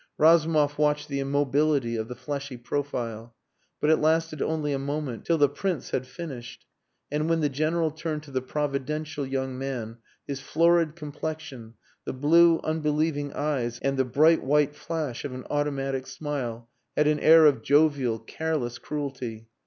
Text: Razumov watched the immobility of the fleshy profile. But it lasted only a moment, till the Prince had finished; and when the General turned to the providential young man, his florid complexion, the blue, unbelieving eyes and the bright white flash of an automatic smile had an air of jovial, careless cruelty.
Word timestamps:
Razumov 0.17 0.79
watched 0.79 1.09
the 1.09 1.19
immobility 1.19 1.95
of 1.95 2.07
the 2.07 2.15
fleshy 2.15 2.57
profile. 2.57 3.35
But 3.79 3.91
it 3.91 3.97
lasted 3.97 4.41
only 4.41 4.73
a 4.73 4.79
moment, 4.79 5.25
till 5.25 5.37
the 5.37 5.47
Prince 5.47 5.91
had 5.91 6.07
finished; 6.07 6.65
and 7.11 7.29
when 7.29 7.41
the 7.41 7.49
General 7.49 7.91
turned 7.91 8.23
to 8.23 8.31
the 8.31 8.41
providential 8.41 9.27
young 9.27 9.59
man, 9.59 9.99
his 10.25 10.39
florid 10.39 10.95
complexion, 10.95 11.75
the 12.03 12.13
blue, 12.13 12.59
unbelieving 12.63 13.31
eyes 13.33 13.77
and 13.83 13.95
the 13.95 14.03
bright 14.03 14.43
white 14.43 14.75
flash 14.75 15.23
of 15.23 15.33
an 15.35 15.45
automatic 15.51 16.07
smile 16.07 16.67
had 16.97 17.05
an 17.05 17.19
air 17.19 17.45
of 17.45 17.61
jovial, 17.61 18.17
careless 18.17 18.79
cruelty. 18.79 19.49